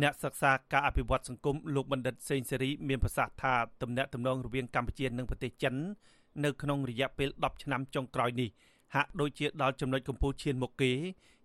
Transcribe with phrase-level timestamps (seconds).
[0.00, 5.74] អ្នកសិក្សាការអភិវឌ្ឍសង្គមលោកបណ្ឌិតសេងសេរីមានប្រសាសន៍ថាទំនាក់ទំនងរវាងកម្ពុជានិងប្រទេសចិន
[6.44, 8.48] នៅក្នុងរយៈពេល10ឆ្នាំចុងក្រោយនេះ
[8.94, 10.92] ហាក់ដូចជាដល់ចំណុចកំពូលឈានមុខគេ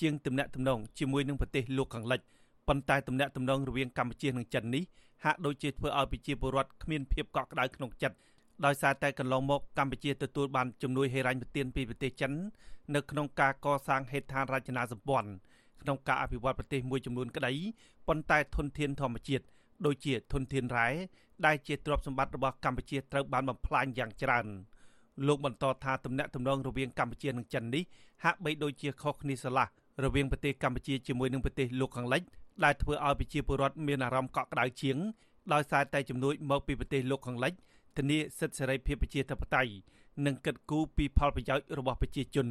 [0.00, 2.20] ជាងទំនាក់ទំនងជាមួយនឹងប្រទេសលោកខាងលិច
[2.68, 4.82] ប៉ុន្តែទំនាក់ទំនងរវាងកម្ពុជានិងចិននេះ
[5.24, 8.16] ហាក់ដូចជាធ្វើឲ្យប្រជាពលរដ្ឋគ្មានភាពកក់ក្ដៅក្នុងចិត្ត
[8.64, 12.32] ដោយសារតែកន្លងមកកម្ពុជាទទួលបានជំនួយហិរញ្ញប្បទានពីប្រទេសចិន
[12.94, 15.30] នៅក្នុងការកសាងហេដ្ឋារចនាសម្ព័ន្ធ
[15.82, 17.52] ក្នុងការអភិវឌ្ឍប្រទេសមួយចំនួនក្តី
[18.08, 19.44] ប៉ុន្តែធនធានធម្មជាតិ
[19.86, 20.88] ដូចជាធនធានរ៉ែ
[21.46, 24.46] ដែលជាទ្រព្យសម្បត្តិរបស់កម្ពុជាត្រូវបានបំផ្លាញយ៉ាងច្រើន
[25.26, 27.82] លោកបន្តថាទំនាក់ទំនងរវាងកម្ពុជានិងចិននេះ
[28.24, 29.66] ហាក់បីដូចជាខុសគ្នាស្រឡះ
[30.04, 32.22] រវាងប្រទេសកម្ពុជាជាមួយនឹងប្រទេសលោកខាងលិច
[32.64, 34.96] ដែលធ្វើឲ្យប្រជាពលរដ្ឋមានអារម្មណ៍កក់ក្ដៅជាង
[35.52, 37.52] ដោយសារតែជំនួយមកពីប្រទេសលោកខាងលិច
[37.96, 39.72] ធានាសិទ្ធិសេរីភាពប្រជាធិបតេយ្យ
[40.26, 42.48] និងកិត្តគូពីផលប្រយោជន៍របស់ប្រជាជន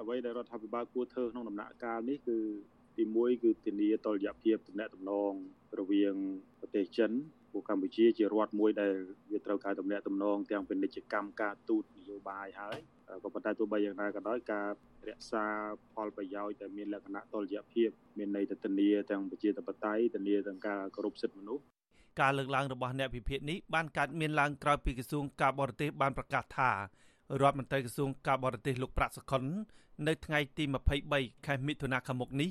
[0.00, 2.38] អ្វីដែលរដ្ឋាភិបាលគួរធ្វើក្នុងដំណាក់កាលនេះគឺ
[2.96, 5.32] ទី1គឺធានាតុល្យភាពទំនាក់ទំនង
[5.78, 6.14] រវាង
[6.60, 7.10] ប្រទេសចិន
[7.52, 8.92] ពួកកម្ពុជាជារដ្ឋមួយដែល
[9.32, 12.78] វាត្រូវការទំនាក់ទំនងទាំងពាណិជ្ជកម្មការទូតនយោបាយហើយ
[13.22, 14.68] ក៏ប៉ុន្តែទោះបីយ៉ាងណាក៏ដោយការ
[15.08, 15.44] រក្សា
[15.94, 21.62] ផលប្រយោជន៍ដែលមានលក្ខណៈតុល្យភាពមានន័យទៅធានាទាំងប្រជាធិបតេយ្យធានាទាំងការគោរពសិទ្ធិមនុស្ស
[22.20, 26.70] ការលើកឡើងរបស់អ្នកវិភាគនេះបានកើតមានឡើងក្រោយពីក្រសួងការបរទេសបានប្រកាសថា
[27.40, 29.42] រដ្ឋមន្ត្រីក្រសួងការបរទេសលោកប្រាក់សុខុន
[30.08, 30.64] នៅថ្ងៃទី
[31.04, 32.50] 23ខែមិថុនាខាងមុខនេះ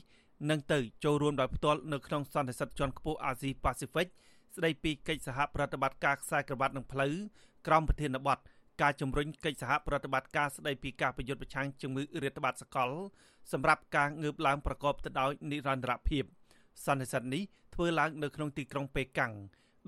[0.50, 4.08] នឹងទៅចូលរួមដោយផ្ទាល់នៅក្នុងសន្និសីទជាន់ខ្ពស់អាស៊ីប៉ាស៊ីហ្វិក
[4.56, 7.14] ស្ដីពីកិច្ចសហប្រតិបត្តិការខ្សែក្រវ៉ាត់នឹងផ្លូវ
[7.68, 8.38] ក្រមប្រធានបទ
[8.82, 12.90] ការជំរុញកិច្ចសហប្រតិបត្តិការស្ដីពីការប្រយុទ្ធប្រឆាំងជំងឺរាតត្បាតសកល
[13.52, 16.24] សម្រាប់ការងើបឡើងប្រកបទៅដោយនិរន្តរភាព
[16.86, 17.44] សន្និសីទនេះ
[17.76, 19.34] ធ្វើឡើងនៅក្នុងទីក្រុងប៉េកាំង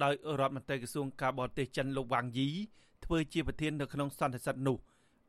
[0.03, 2.49] ដោយរដ្ឋមន្ត្រីក្រសួងការបរទេសចិនលោកវ៉ាងយី
[3.05, 4.77] ធ្វើជាប្រធាននៅក្នុងសន្និសីទនោះ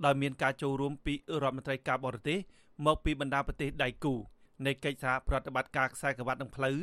[0.05, 2.39] ដោយមានការចូលរួមពីរដ្ឋមន្ត្រីការបរទេស
[2.87, 4.15] មកពីបណ្ដាប្រទេសដៃគូ
[4.67, 6.79] នៃកិច្ចសហប្រតិបត្តិការខ្សែក្រវ៉ាត់នឹងផ្លូវ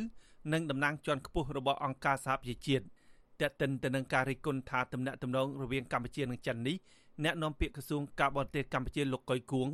[0.54, 2.84] និងតំណាងជាន់ខ្ពស់របស់អង្គការសហប្រជាជាតិ
[3.42, 6.76] តេតិនទៅនឹងការរិះគន់ថាទំនាក់ទំនងរវាងកម្ពុជានិងចិននេះ
[7.24, 9.70] អ្នកនាំពាក្យក្រសួងការបរទេសកម្ពុជាលោកកុយគួង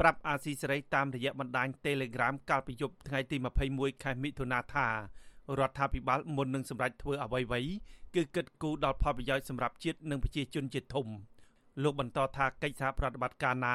[0.00, 3.36] ប្រាប់អាស៊ីសេរីតាមរយៈបណ្ដាញ Telegram កាលពីយប់ថ្ងៃទី
[3.70, 4.88] 21ខែមិថុនាថា
[5.58, 7.70] រដ្ឋាភិបាលមុននឹងសម្រេចធ្វើអ្វីៗ
[8.14, 11.06] គឺគិតគូរដល់ផលប្រយោជន៍សម្រាប់ជាតិនិងប្រជាជនជាធំ
[11.82, 13.74] លោកបន្តថាកិច្ចសហប្រតិបត្តិការណា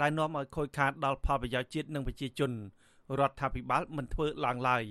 [0.00, 2.52] ដែលនាំឲ្យខូចខាតដល់ផលប្រយោជន៍ជាតិនិងប្រជាជន
[3.18, 4.84] រដ្ឋាភិបាលមិនធ្វើឡើងឡើយ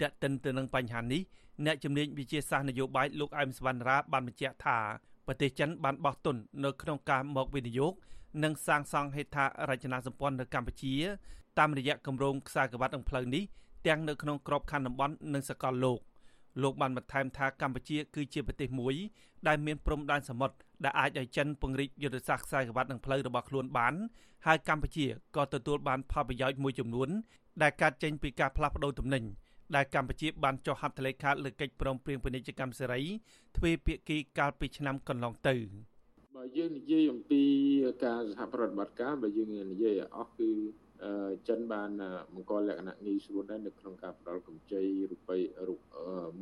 [0.00, 1.22] តែកតិនទៅនឹងបញ្ហានេះ
[1.64, 4.78] អ្នកជំនាញវិជាសាស្ត្រនយោបាយលោកអែមសវណ្ណរាបានបញ្ជាក់ថា
[5.26, 7.92] ប្រទេសចិនបានបោះទុននៅក្នុងការមកវិនិយោគ
[8.44, 10.94] និងសាងសង់ហេដ្ឋារចនាសម្ព័ន្ធនៅកម្ពុជា
[11.58, 13.42] តាមរយៈគម្រោងខ្សែក្រវ៉ាត់និងផ្លូវនេះ
[13.86, 15.98] ទាំងនៅក្នុងក្របខ័ណ្ឌតំបន់និងសកលលោក
[16.62, 18.94] លោកបានបន្ថែមថាកម្ពុជាគឺជាប្រទេសមួយ
[19.48, 23.94] ដែលមានព្រំដែនសមុទ្រដែលអាចឲ្យចិនពង្រីកយុទ្ធសាស្ត្រខ្សែក្រវ៉ាត់និងផ្លូវរបស់ខ្លួនបាន
[24.46, 25.06] ហើយកម្ពុជា
[25.36, 27.08] ក៏ទទួលបានផលប្រយោជន៍មួយចំនួន
[27.62, 29.24] ដែលកើតចេញពីការផ្លាស់ប្តូរទំនិញ
[29.76, 33.02] ដែលកម្ពុជាបានចុះហត្ថលេខាលើកិច្ចព្រមព្រៀងពាណិជ្ជកម្មសេរី
[33.56, 35.56] ទ្វេភាគីកាលពីឆ្នាំកន្លងទៅ
[36.36, 37.42] បើយើងនិយាយអំពី
[38.04, 40.50] ការសហប្រតិបត្តិការបើយើងនិយាយអស់គឺ
[41.48, 41.90] ចិនបាន
[42.34, 45.80] បង្កលក្ខណៈងាយស្រួលដែរនៅក្នុងការផ្ដល់កម្ចីរូបិយរូប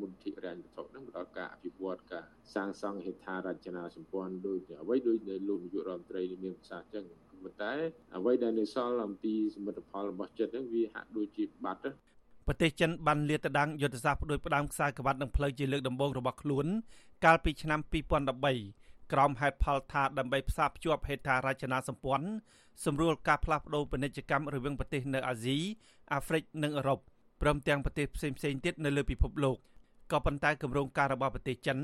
[0.00, 7.04] មុនធិរាញវត្ថុនឹងផ្ដល់ការអភិវឌ្ឍការសាងសង់ហេដ្ឋារចនាសម្ព័ន្ធដូចអ្វីដូចលោកនាយករដ្ឋមន្ត្រីមានប្រសាសន៍ចឹង
[7.42, 7.72] ប៉ុន្តែ
[8.16, 11.80] អ្វីដែលនៅសល់អំពីសមិទ្ធផលរបស់ចិនហ្នឹងវាហាក់ដូចជាបាត់
[12.48, 16.66] ប្រទេសចិនបានលាតត្រដាងយុទ្ធសាស្ត្រផ្ដួចផ្ដើមខ្សែក្រវ៉ាត់និងផ្លូវជាលើកដំបូងរបស់ខ្លួន
[17.24, 22.28] កាលពីឆ្នាំ2013 ក្រោមហេតុផលថាដើម្បីផ្សារភ្ជាប់ហេដ្ឋារចនាសម្ព័ន្ធ
[22.84, 25.58] សម្រួលការផ្លាស់ប្តូរពាណិជ្ជកម្មរវាងប្រទេសនៅអាស៊ី
[26.12, 27.00] អាហ្វ្រិកនិងអឺរ៉ុប
[27.42, 29.56] ព្រមទាំងប្រទេសផ្សេងៗទៀតនៅលើពិភពលោក
[30.12, 31.78] ក៏ប៉ុន្តែគម្រោងការរបស់ប្រទេសចិន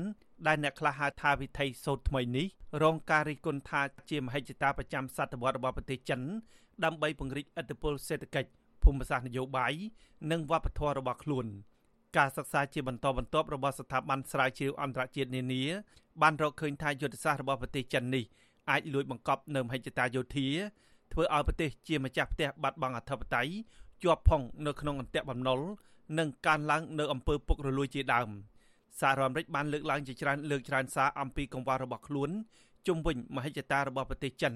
[0.47, 2.47] ដែលអ្នកខ្លះហៅថាវិថីសូត្រថ្មីនេះ
[2.83, 6.21] រងការរិះគន់ថាជាមហិច្ឆតាប្រចាំសតវត្សរបស់ប្រទេសចិន
[6.83, 8.49] ដើម្បីពង្រីកឥទ្ធិពលសេដ្ឋកិច្ច
[8.83, 9.73] ភូមិសាស្ត្រនយោបាយ
[10.31, 11.45] និងវប្បធម៌របស់ខ្លួន
[12.17, 15.63] ការសិក្សាជាបន្តបន្ទាប់របស់ស្ថាប័នស្រាវជ្រាវអន្តរជាតិនានា
[16.21, 18.23] បានរកឃើញថាយុទ្ធសាស្ត្ររបស់ប្រទេសចិននេះ
[18.69, 20.47] អាចលួចបង្កប់នៅមហិច្ឆតាយោធា
[21.11, 23.51] ធ្វើឲ្យប្រទេសជាម្ចាស់ផ្ទះបាត់បង់អធិបតេយ្យ
[24.03, 25.59] ជាប់ផុងនៅក្នុងអន្ទាក់បំណុល
[26.19, 28.29] និងកើនឡើងនៅអំពើពុករលួយជាដើម
[28.99, 32.29] សាររដ្ឋអាមេរិកបានលើកឡើងជាច្រើនលើកច្រើនសារអំពីកង្វល់របស់ខ្លួន
[32.87, 34.53] ជុំវិញមហិច្ឆតារបស់ប្រទេសចិន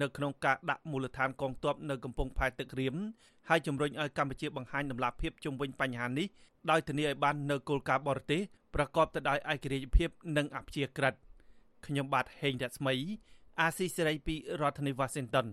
[0.00, 2.96] នៅក្នុងការដាក់មូលដ្ឋានកងទ័ពនៅកំពង់ផែទឹករៀម
[3.48, 6.26] ហើយជំរុញឲ្យកម្ពុជាបង្ហាញដំណាភាពជុំវិញបញ្ហានេះ
[6.70, 8.40] ដោយធានាឲ្យបាននូវគោលការណ៍បរទេស
[8.74, 11.14] ប្រកបទៅដោយឯករាជ្យភាពនិងអព្យាក្រឹត
[11.86, 12.94] ខ្ញុំបាទហេងរស្មី
[13.60, 15.46] អាស៊ីសេរីពីរដ្ឋធានី Washington